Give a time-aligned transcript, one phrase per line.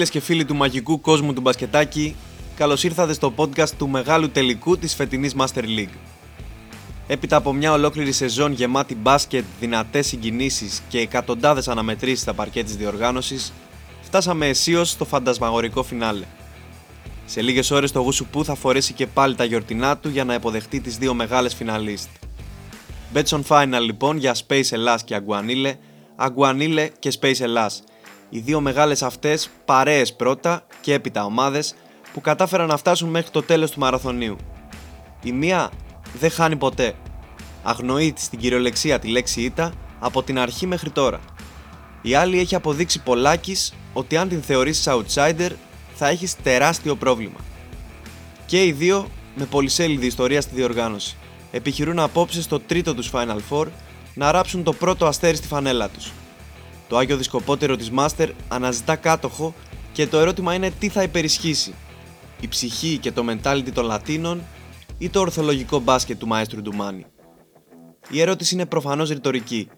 [0.00, 2.16] Φίλες και φίλοι του μαγικού κόσμου του μπασκετάκι,
[2.56, 5.96] καλώς ήρθατε στο podcast του μεγάλου τελικού της φετινής Master League.
[7.06, 12.76] Έπειτα από μια ολόκληρη σεζόν γεμάτη μπάσκετ, δυνατές συγκινήσεις και εκατοντάδες αναμετρήσεις στα παρκέ της
[12.76, 13.52] διοργάνωσης,
[14.02, 16.24] φτάσαμε αισίως στο φαντασμαγορικό φινάλε.
[17.26, 20.80] Σε λίγες ώρες το Γουσουπού θα φορέσει και πάλι τα γιορτινά του για να υποδεχτεί
[20.80, 22.08] τις δύο μεγάλες φιναλίστ.
[23.14, 25.76] Bets on Final λοιπόν για Space Ελλάς και Αγκουανίλε,
[26.16, 27.82] Αγκουανίλε και Space Ελλάς.
[28.32, 31.74] Οι δύο μεγάλες αυτές παρέες πρώτα και έπειτα ομάδες
[32.12, 34.36] που κατάφεραν να φτάσουν μέχρι το τέλος του μαραθωνίου.
[35.22, 35.70] Η μία
[36.18, 36.94] δεν χάνει ποτέ.
[37.62, 41.20] Αγνοεί στην κυριολεξία τη λέξη ήττα από την αρχή μέχρι τώρα.
[42.02, 45.50] Η άλλη έχει αποδείξει πολλάκις ότι αν την θεωρήσεις outsider
[45.94, 47.38] θα έχεις τεράστιο πρόβλημα.
[48.46, 51.16] Και οι δύο με πολυσέλιδη ιστορία στη διοργάνωση.
[51.50, 53.66] Επιχειρούν απόψε στο τρίτο τους Final Four
[54.14, 56.12] να ράψουν το πρώτο αστέρι στη φανέλα τους.
[56.90, 59.54] Το Άγιο Δισκοπότερο της Master αναζητά κάτοχο
[59.92, 61.74] και το ερώτημα είναι τι θα υπερισχύσει.
[62.40, 64.42] Η ψυχή και το mentality των Λατίνων
[64.98, 67.06] ή το ορθολογικό μπάσκετ του μαέστρου Ντουμάνι.
[68.10, 69.68] Η ερώτηση είναι προφανώς ρητορική.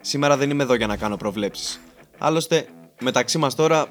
[0.00, 1.80] Σήμερα δεν είμαι εδώ για να κάνω προβλέψεις.
[2.18, 2.66] Άλλωστε,
[3.00, 3.86] μεταξύ μας τώρα,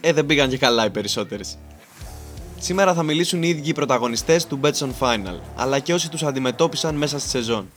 [0.00, 1.58] ε δεν πήγαν και καλά οι περισσότερες.
[2.58, 6.94] Σήμερα θα μιλήσουν οι ίδιοι οι πρωταγωνιστές του Betson Final, αλλά και όσοι τους αντιμετώπισαν
[6.94, 7.68] μέσα στη σεζόν.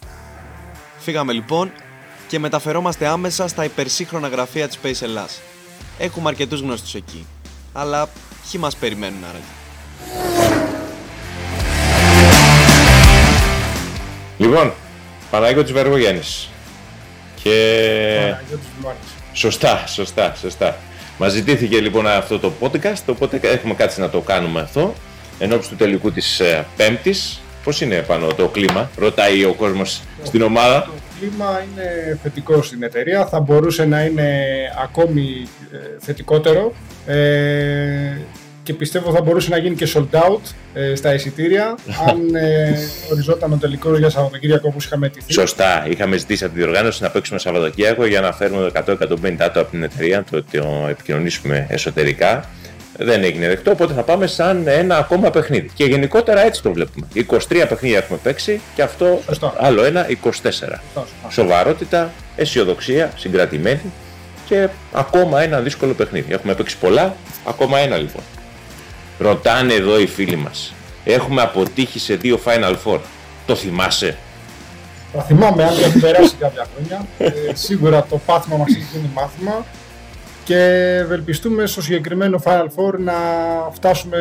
[0.99, 1.71] Φύγαμε λοιπόν
[2.27, 5.41] και μεταφερόμαστε άμεσα στα υπερσύγχρονα γραφεία της Space Ελλάς.
[5.97, 7.25] Έχουμε αρκετούς γνωστούς εκεί,
[7.73, 8.07] αλλά
[8.51, 9.43] ποιοι μας περιμένουν άραγε;
[14.37, 14.73] Λοιπόν,
[15.31, 16.49] Παναγιώτης Βεργογέννης.
[17.43, 18.33] Και...
[19.33, 20.77] Σωστά, σωστά, σωστά.
[21.17, 24.93] Μας ζητήθηκε λοιπόν αυτό το podcast, οπότε έχουμε κάτσει να το κάνουμε αυτό.
[25.39, 27.39] Ενώπιση του τελικού της ε, Πέμπτης.
[27.63, 30.89] Πώς είναι πάνω το κλίμα, ρωτάει ο κόσμος στην ομάδα.
[31.19, 34.43] Το κλίμα είναι θετικό στην εταιρεία, θα μπορούσε να είναι
[34.83, 36.73] ακόμη ε, θετικότερο.
[37.05, 38.17] Ε,
[38.63, 40.41] και πιστεύω θα μπορούσε να γίνει και sold out
[40.73, 41.77] ε, στα εισιτήρια
[42.09, 42.77] αν ε,
[43.11, 45.87] οριζόταν ο τελικό για Σαββατοκύριακο όπως είχαμε τη Σωστά.
[45.89, 49.83] Είχαμε ζητήσει από τη διοργάνωση να παίξουμε Σαββατοκύριακο για να φέρουμε 100-150 άτομα από την
[49.83, 52.49] εταιρεία, το, το επικοινωνήσουμε εσωτερικά.
[52.97, 55.69] Δεν έγινε δεκτό, οπότε θα πάμε σαν ένα ακόμα παιχνίδι.
[55.73, 57.07] Και γενικότερα έτσι το βλέπουμε.
[57.15, 59.21] 23 παιχνίδια έχουμε παίξει και αυτό
[59.57, 60.29] άλλο ένα 24.
[61.29, 63.91] Σοβαρότητα, αισιοδοξία, συγκρατημένη
[64.45, 66.33] και ακόμα ένα δύσκολο παιχνίδι.
[66.33, 67.15] Έχουμε παίξει πολλά,
[67.47, 68.23] ακόμα ένα λοιπόν.
[69.19, 70.73] Ρωτάνε εδώ οι φίλοι μας.
[71.03, 72.99] Έχουμε αποτύχει σε δύο Final Four.
[73.45, 74.17] Το θυμάσαι;
[75.13, 77.05] Το θυμάμαι, αν έχουν περάσει κάποια χρόνια.
[77.17, 79.65] Ε, σίγουρα το πάθημα μας έχει γίνει μάθημα
[80.45, 80.57] και
[81.01, 83.13] ευελπιστούμε στο συγκεκριμένο Final Four να
[83.71, 84.17] φτάσουμε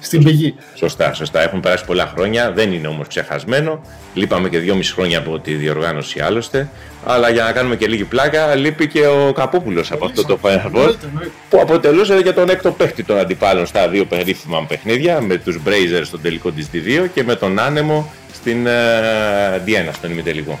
[0.00, 0.54] στην πηγή.
[0.74, 1.42] Σωστά, σωστά.
[1.42, 3.80] Έχουν περάσει πολλά χρόνια, δεν είναι όμως ξεχασμένο.
[4.14, 6.68] Λείπαμε και δυόμιση χρόνια από τη διοργάνωση άλλωστε.
[7.04, 10.70] Αλλά για να κάνουμε και λίγη πλάκα, λείπει και ο Καπόπουλος από αυτό το Final
[10.74, 10.94] Four
[11.48, 16.02] που αποτελούσε και τον έκτο παίχτη των αντιπάλων στα δύο περίφημα παιχνίδια με τους Brazers
[16.04, 20.58] στον τελικό της D2 και με τον Άνεμο στην uh, Diana στον ημιτελικό.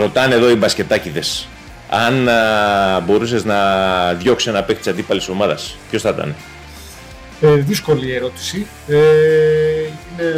[0.00, 1.46] Ρωτάνε εδώ οι μπασκετάκιδες
[1.94, 3.58] αν uh, μπορούσες να
[4.12, 6.34] διώξεις ένα παίχτη της αντίπαλης ομάδας, ποιος θα ήταν;
[7.40, 8.66] Ε, δύσκολη ερώτηση.
[8.88, 10.28] Ε, είναι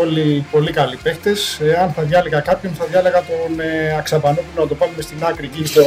[0.00, 1.60] όλοι πολύ καλοί παίχτες.
[1.62, 5.50] Ε, αν θα διάλεγα κάποιον, θα διάλεγα τον ε, Αξαμπανόπουλο να το πάμε στην άκρη
[5.52, 5.82] εκεί στο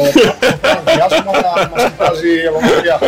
[0.95, 2.99] διάστημα να μας κοιτάζει από μακριά.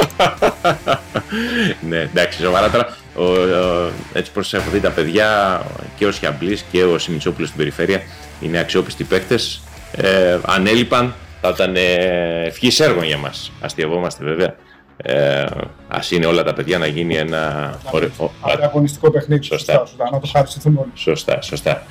[1.90, 2.98] ναι, εντάξει, σοβαρά τώρα.
[3.16, 5.62] Ο, ο, έτσι πως έχω δει τα παιδιά
[5.98, 8.02] και ο Σιαμπλής και ο Σιμιτσόπουλος στην περιφέρεια
[8.42, 9.62] είναι αξιόπιστοι παίχτες.
[9.92, 13.52] Ε, αν έλειπαν θα ήταν ε, ευχής έργο για μας.
[13.62, 14.56] Αστειευόμαστε βέβαια.
[14.98, 15.42] Ε,
[15.88, 17.74] Α είναι όλα τα παιδιά να γίνει ένα.
[18.64, 19.44] Αγωνιστικό παιχνίδι.
[19.44, 19.74] Σωστά.
[19.74, 20.92] σωστά, να το χαριστηθούμε όλοι.
[20.94, 21.84] Σωστά, σωστά.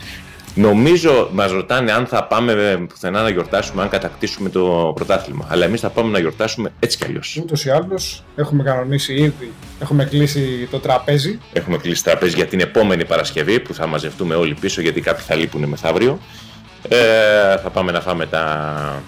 [0.59, 5.47] Νομίζω μας ρωτάνε αν θα πάμε πουθενά να γιορτάσουμε, αν κατακτήσουμε το πρωτάθλημα.
[5.49, 7.39] Αλλά εμείς θα πάμε να γιορτάσουμε έτσι κι αλλιώς.
[7.43, 11.39] Ούτως ή άλλως έχουμε κανονίσει ήδη, έχουμε κλείσει το τραπέζι.
[11.53, 15.25] Έχουμε κλείσει το τραπέζι για την επόμενη Παρασκευή που θα μαζευτούμε όλοι πίσω γιατί κάποιοι
[15.25, 16.19] θα λείπουν μεθαύριο.
[16.89, 19.03] Ε, θα πάμε να φάμε τα,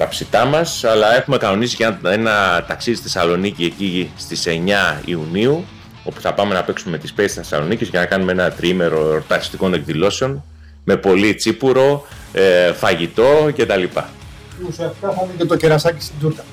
[0.00, 5.00] τα ψητά μας, αλλά έχουμε κανονίσει και ένα, ένα ταξίδι στη Θεσσαλονίκη εκεί στις 9
[5.04, 5.64] Ιουνίου,
[6.04, 10.44] όπου θα πάμε να παίξουμε τις Space Θεσσαλονίκη για να κάνουμε ένα τριήμερο εορταστικών εκδηλώσεων
[10.84, 13.82] με πολύ τσίπουρο, ε, φαγητό κτλ.
[14.68, 16.44] Ουσιαστικά θα είναι και το κερασάκι στην τούρτα.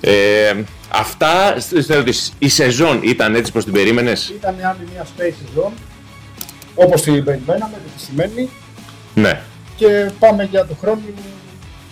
[0.00, 0.54] Ε,
[0.88, 1.56] αυτά,
[2.38, 5.72] η σεζόν ήταν έτσι πως την περίμενες; Ήταν άλλη μια space σεζόν,
[6.74, 8.50] όπως την περιμέναμε, τι σημαίνει.
[9.14, 9.40] Ναι.
[9.76, 11.00] Και πάμε για το χρόνο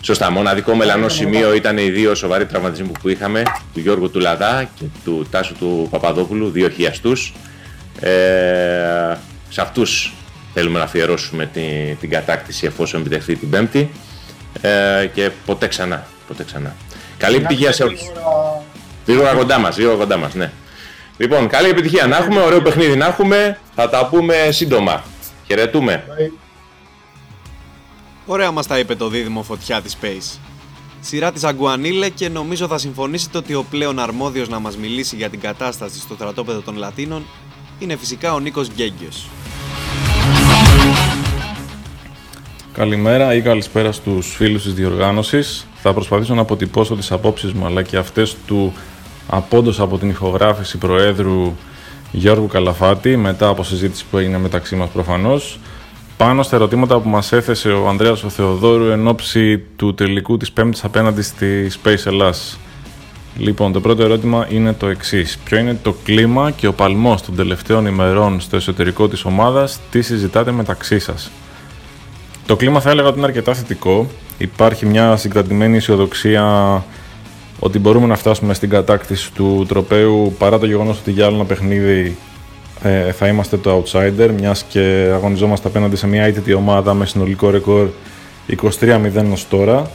[0.04, 0.30] Σωστά.
[0.30, 3.42] Μοναδικό μελανό σημείο ήταν οι δύο σοβαροί τραυματισμοί που είχαμε,
[3.74, 7.34] του Γιώργου του Λαδά και του Τάσου του Παπαδόπουλου, δύο χιαστούς.
[8.00, 9.16] Ε,
[9.48, 10.12] σε αυτούς
[10.54, 13.90] θέλουμε να αφιερώσουμε την, την κατάκτηση εφόσον επιτευχθεί την Πέμπτη
[14.60, 16.06] ε, και ποτέ ξανά.
[16.28, 16.74] Ποτέ ξανά.
[17.18, 18.00] Καλή επιτυχία σε όλους.
[19.06, 20.50] Λίγο κοντά μας, λίγο κοντά μας, ναι.
[21.16, 23.58] Λοιπόν, καλή επιτυχία να έχουμε, ωραίο παιχνίδι να έχουμε.
[23.74, 25.04] Θα τα πούμε σύντομα.
[25.46, 26.04] Χαιρετούμε.
[28.26, 30.38] Ωραία μας τα είπε το δίδυμο φωτιά της Space.
[31.00, 35.30] Σειρά της Αγκουανίλε και νομίζω θα συμφωνήσετε ότι ο πλέον αρμόδιος να μας μιλήσει για
[35.30, 37.22] την κατάσταση στο στρατόπεδο των Λατίνων
[37.78, 39.28] είναι φυσικά ο Νίκος Γκέγκιος.
[42.72, 45.66] Καλημέρα ή καλησπέρα στους φίλους της διοργάνωσης.
[45.82, 48.72] Θα προσπαθήσω να αποτυπώσω τις απόψεις μου αλλά και αυτές του
[49.26, 51.56] απόντος από την ηχογράφηση Προέδρου
[52.12, 55.58] Γιώργου Καλαφάτη μετά από συζήτηση που έγινε μεταξύ μας προφανώς
[56.16, 60.52] πάνω στα ερωτήματα που μας έθεσε ο Ανδρέας ο Θεοδόρου εν ώψη του τελικού της
[60.52, 62.58] Πέμπτης απέναντι στη Space Ελλάς.
[63.38, 65.38] Λοιπόν, το πρώτο ερώτημα είναι το εξής.
[65.44, 70.02] Ποιο είναι το κλίμα και ο παλμός των τελευταίων ημερών στο εσωτερικό της ομάδας, τι
[70.02, 71.30] συζητάτε μεταξύ σας;
[72.46, 74.06] Το κλίμα θα έλεγα ότι είναι αρκετά θετικό.
[74.38, 76.84] Υπάρχει μια συγκρατημένη αισιοδοξία
[77.58, 81.44] ότι μπορούμε να φτάσουμε στην κατάκτηση του τροπέου παρά το γεγονός ότι για άλλο ένα
[81.44, 82.16] παιχνίδι
[82.84, 87.50] ε, θα είμαστε το outsider μιας και αγωνιζόμαστε απέναντι σε μια ITT ομάδα με συνολικό
[87.50, 87.88] ρεκόρ
[88.80, 89.90] 23-0 ως τώρα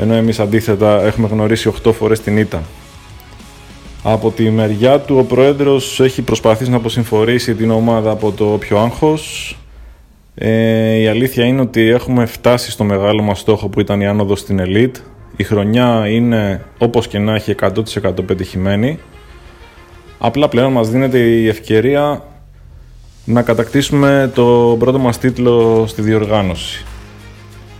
[0.00, 2.62] ενώ εμείς αντίθετα έχουμε γνωρίσει 8 φορές την ήττα.
[4.02, 8.78] Από τη μεριά του ο Πρόεδρος έχει προσπαθήσει να αποσυμφορήσει την ομάδα από το όποιο
[8.78, 9.56] άγχος.
[10.34, 14.40] Ε, η αλήθεια είναι ότι έχουμε φτάσει στο μεγάλο μας στόχο που ήταν η άνοδος
[14.40, 14.96] στην Elite.
[15.36, 18.98] Η χρονιά είναι όπως και να έχει 100% πετυχημένη.
[20.18, 22.24] Απλά πλέον μας δίνεται η ευκαιρία
[23.24, 26.84] να κατακτήσουμε το πρώτο μας τίτλο στη διοργάνωση.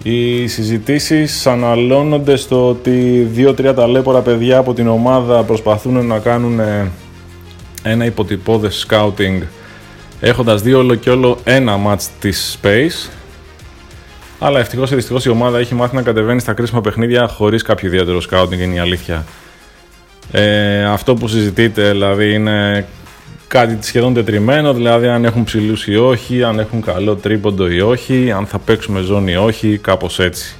[0.02, 6.60] Οι συζητήσεις αναλώνονται στο ότι δύο-τρία ταλέπορα παιδιά από την ομάδα προσπαθούν να κάνουν
[7.82, 9.42] ένα υποτυπώδες scouting
[10.20, 13.10] έχοντας δύο όλο και όλο ένα match της Space
[14.38, 17.88] αλλά ευτυχώς ή δυστυχώς η ομάδα έχει μάθει να κατεβαίνει στα κρίσιμα παιχνίδια χωρίς κάποιο
[17.88, 19.24] ιδιαίτερο scouting είναι η αλήθεια.
[20.32, 22.86] Ε, αυτό που συζητείτε δηλαδή είναι
[23.48, 28.32] κάτι σχεδόν τετριμένο, δηλαδή αν έχουν ψηλούς ή όχι, αν έχουν καλό τρίποντο ή όχι,
[28.36, 30.56] αν θα παίξουμε ζώνη ή όχι, κάπως έτσι.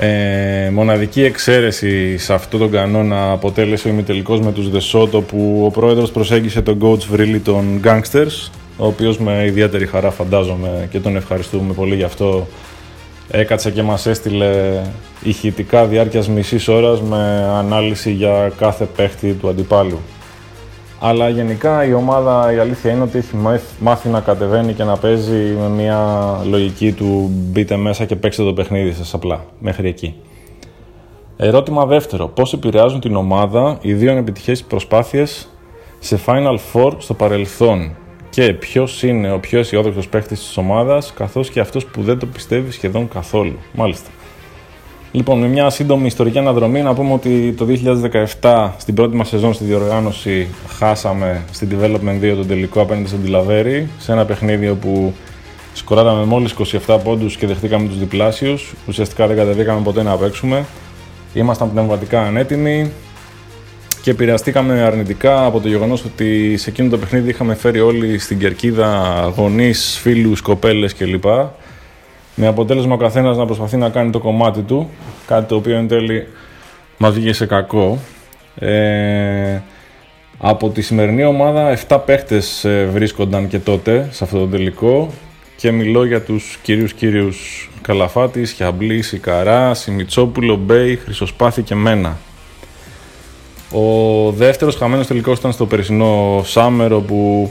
[0.00, 5.70] Ε, μοναδική εξαίρεση σε αυτό τον κανόνα αποτέλεσε ο ημιτελικός με τους Δεσότο που ο
[5.70, 11.16] πρόεδρος προσέγγισε τον coach Βρίλη των Gangsters ο οποίος με ιδιαίτερη χαρά φαντάζομαι και τον
[11.16, 12.48] ευχαριστούμε πολύ γι' αυτό
[13.30, 14.82] έκατσε και μας έστειλε
[15.22, 19.98] ηχητικά διάρκειας μισής ώρας με ανάλυση για κάθε παίχτη του αντιπάλου.
[21.00, 23.36] Αλλά γενικά η ομάδα η αλήθεια είναι ότι έχει
[23.80, 28.52] μάθει να κατεβαίνει και να παίζει με μια λογική του μπείτε μέσα και παίξτε το
[28.52, 30.14] παιχνίδι σας απλά, μέχρι εκεί.
[31.36, 32.28] Ερώτημα δεύτερο.
[32.28, 35.48] Πώς επηρεάζουν την ομάδα οι δύο επιτυχές προσπάθειες
[35.98, 37.96] σε Final Four στο παρελθόν;
[38.30, 42.26] Και ποιος είναι ο πιο αισιόδοξος παίκτη της ομάδας, καθώς και αυτός που δεν το
[42.26, 43.58] πιστεύει σχεδόν καθόλου.
[43.72, 44.10] Μάλιστα.
[45.12, 47.66] Λοιπόν, με μια σύντομη ιστορική αναδρομή να πούμε ότι το
[48.40, 50.48] 2017 στην πρώτη μας σεζόν στη διοργάνωση
[50.78, 55.14] χάσαμε στην Development 2 τον τελικό απέναντι στον Τιλαβέρη σε ένα παιχνίδι όπου
[55.72, 56.54] σκοράραμε μόλις
[56.86, 58.74] 27 πόντους και δεχτήκαμε τους διπλάσιους.
[58.88, 60.64] Ουσιαστικά δεν κατεβήκαμε ποτέ να παίξουμε.
[61.34, 62.90] Ήμασταν πνευματικά ανέτοιμοι
[64.02, 68.38] και επηρεαστήκαμε αρνητικά από το γεγονός ότι σε εκείνο το παιχνίδι είχαμε φέρει όλοι στην
[68.38, 71.24] κερκίδα γονείς, φίλους, κοπέλες κλπ
[72.40, 74.90] με αποτέλεσμα ο καθένας να προσπαθεί να κάνει το κομμάτι του,
[75.26, 76.26] κάτι το οποίο εν τέλει
[76.96, 77.98] μας βγήκε σε κακό.
[78.58, 79.60] Ε,
[80.38, 85.12] από τη σημερινή ομάδα 7 παίχτες ε, βρίσκονταν και τότε σε αυτό το τελικό
[85.56, 92.16] και μιλώ για τους κυρίους κύριους Καλαφάτης, Χιαμπλής, Ικαρά, Σιμιτσόπουλο, Μπέι, Χρυσοσπάθη και Μένα.
[93.72, 97.50] Ο δεύτερος χαμένος τελικός ήταν στο περσινό Σάμερο που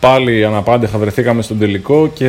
[0.00, 2.26] πάλι αναπάντεχα βρεθήκαμε στον τελικό και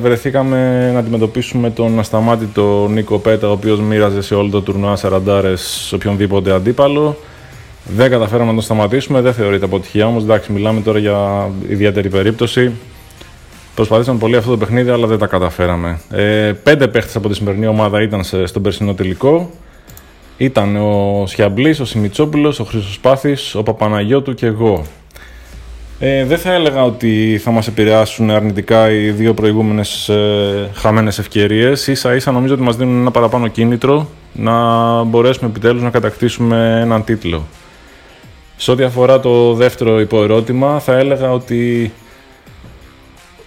[0.00, 5.54] βρεθήκαμε να αντιμετωπίσουμε τον ασταμάτητο Νίκο Πέτα, ο οποίος μοίραζε σε όλο το τουρνουά 40
[5.54, 7.16] σε οποιονδήποτε αντίπαλο.
[7.84, 12.72] Δεν καταφέραμε να τον σταματήσουμε, δεν θεωρείται αποτυχία όμως, εντάξει μιλάμε τώρα για ιδιαίτερη περίπτωση.
[13.74, 16.00] Προσπαθήσαμε πολύ αυτό το παιχνίδι, αλλά δεν τα καταφέραμε.
[16.10, 19.50] Ε, πέντε παίχτες από τη σημερινή ομάδα ήταν στον περσινό τελικό.
[20.36, 24.86] Ήταν ο Σιαμπλής, ο Σιμιτσόπουλος, ο Χρυσοσπάθης, ο Παπαναγιώτου και εγώ.
[25.98, 31.86] Ε, δεν θα έλεγα ότι θα μας επηρεάσουν αρνητικά οι δύο προηγούμενες ε, χαμένες ευκαιρίες.
[31.86, 37.04] Ίσα ίσα νομίζω ότι μας δίνουν ένα παραπάνω κίνητρο να μπορέσουμε επιτέλους να κατακτήσουμε έναν
[37.04, 37.46] τίτλο.
[38.56, 41.92] Σε ό,τι αφορά το δεύτερο υποερώτημα, θα έλεγα ότι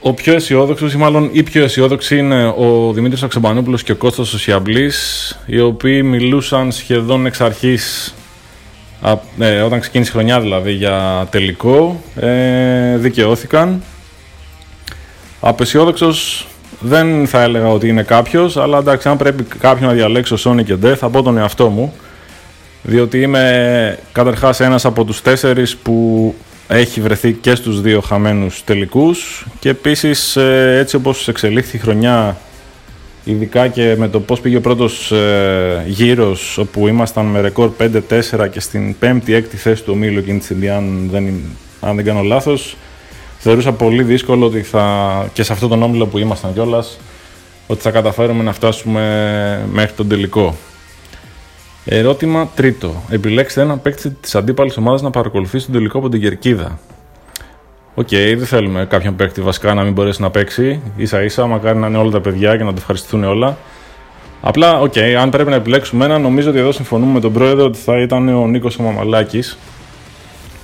[0.01, 4.33] ο πιο αισιόδοξος, ή μάλλον οι πιο αισιόδοξοι είναι ο Δημήτρης Αξεμπανόπουλος και ο Κώστας
[4.33, 8.13] Οσιαμπλής, οι οποίοι μιλούσαν σχεδόν εξ αρχής
[9.39, 13.83] ε, όταν ξεκίνησε η χρονιά δηλαδή για τελικό, ε, δικαιώθηκαν.
[15.39, 16.47] Απεσιόδοξος
[16.79, 20.75] δεν θα έλεγα ότι είναι κάποιος, αλλά εντάξει, αν πρέπει κάποιον να διαλέξω Sony και
[20.83, 21.93] Death, θα πω τον εαυτό μου.
[22.83, 26.35] Διότι είμαι καταρχάς ένας από τους τέσσερις που
[26.77, 32.37] έχει βρεθεί και στους δύο χαμένους τελικούς και επίσης ε, έτσι όπως εξελίχθη η χρονιά
[33.23, 38.49] ειδικά και με το πώς πήγε ο πρώτος ε, γύρος όπου ήμασταν με ρεκόρ 5-4
[38.51, 41.33] και στην 5η-6η θέση του ομίλου εκείνης της στιγμή αν δεν,
[41.79, 42.75] αν δεν κάνω λάθος
[43.39, 46.99] θεωρούσα πολύ δύσκολο ότι θα, και σε αυτό τον όμιλο που ήμασταν κιόλας,
[47.67, 50.55] ότι θα καταφέρουμε να φτάσουμε μέχρι τον τελικό.
[51.91, 53.03] Ερώτημα τρίτο.
[53.09, 56.79] Επιλέξτε έναν παίκτη της αντίπαλης ομάδας να παρακολουθήσει τον τελικό από την κερκίδα.
[57.95, 60.81] OK, okay, δεν θέλουμε κάποιον παίκτη βασικά να μην μπορέσει να παίξει.
[61.03, 63.57] ίσα ίσα, μακάρι να είναι όλα τα παιδιά και να το ευχαριστηθούν όλα.
[64.41, 67.65] Απλά, OK, okay, αν πρέπει να επιλέξουμε ένα, νομίζω ότι εδώ συμφωνούμε με τον πρόεδρο
[67.65, 69.57] ότι θα ήταν ο Νίκος Μαμαλάκης,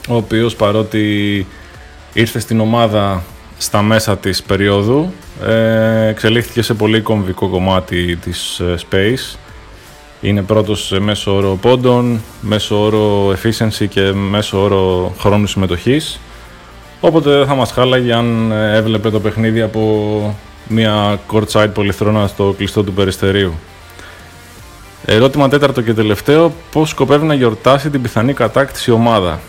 [0.10, 1.46] ο οποίος παρότι
[2.14, 3.24] ήρθε στην ομάδα
[3.58, 5.12] στα μέσα της περίοδου,
[5.46, 9.45] ε, εξελίχθηκε σε πολύ κομβικό κομμάτι της ε, Space.
[10.22, 16.20] Είναι πρώτος σε μέσο όρο πόντων, μέσο όρο efficiency και μέσο όρο χρόνου συμμετοχής.
[17.00, 20.36] Οπότε δεν θα μας χάλαγε αν ε, έβλεπε το παιχνίδι από
[20.68, 23.54] μια courtside πολυθρόνα στο κλειστό του περιστερίου.
[25.06, 29.40] Ερώτημα τέταρτο και τελευταίο, πώς σκοπεύει να γιορτάσει την πιθανή κατάκτηση ομάδα;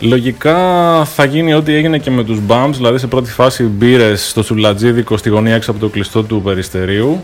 [0.00, 4.42] Λογικά θα γίνει ό,τι έγινε και με τους Bums, δηλαδή σε πρώτη φάση μπύρες στο
[4.42, 7.22] Σουλατζίδικο στη γωνία έξω από το κλειστό του Περιστερίου.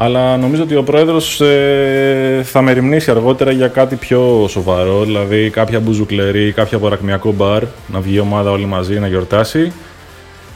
[0.00, 5.80] Αλλά νομίζω ότι ο πρόεδρος ε, θα μεριμνήσει αργότερα για κάτι πιο σοβαρό, δηλαδή κάποια
[5.80, 9.72] μπουζουκλερή ή κάποια απορακμιακό μπαρ, να βγει η ομάδα όλοι μαζί να γιορτάσει.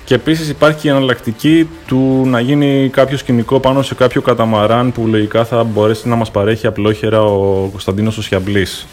[0.05, 5.07] Και επίσης υπάρχει η εναλλακτική του να γίνει κάποιο σκηνικό πάνω σε κάποιο καταμαράν που
[5.07, 8.87] λογικά θα μπορέσει να μας παρέχει απλόχερα ο Κωνσταντίνος Οσιαμπλής.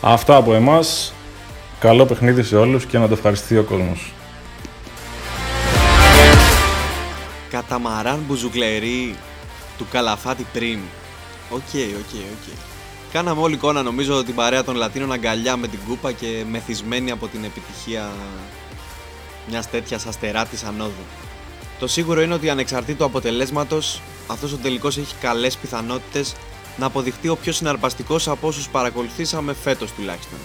[0.00, 1.12] Αυτά από εμάς.
[1.78, 4.12] Καλό παιχνίδι σε όλους και να το ευχαριστηθεί ο κόσμος.
[7.50, 9.14] Καταμαράν μπουζουκλερί
[9.78, 10.78] του Καλαφάτη πριν.
[11.50, 12.56] OK, OK, OK.
[13.12, 17.26] Κάναμε όλη εικόνα νομίζω την παρέα των Λατίνων αγκαλιά με την κούπα και μεθυσμένη από
[17.26, 18.10] την επιτυχία
[19.48, 21.04] μιας τέτοιας αστεράτης ανόδου.
[21.78, 26.34] Το σίγουρο είναι ότι ανεξαρτήτου αποτελέσματος, αυτός ο τελικός έχει καλές πιθανότητες
[26.76, 30.38] να αποδειχτεί ο πιο συναρπαστικός από όσους παρακολουθήσαμε φέτος τουλάχιστον.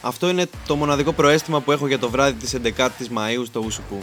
[0.00, 4.02] Αυτό είναι το μοναδικό προέστημα που έχω για το βράδυ της 11ης Μαΐου στο Ουσουκού.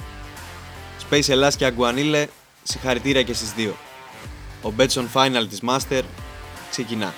[1.10, 2.28] Space Ελλάς και Αγκουανίλε,
[2.64, 3.76] συγχαρητήρια και στις δύο.
[4.64, 6.02] Ο Betson Final της Master
[6.70, 7.14] ξεκινά.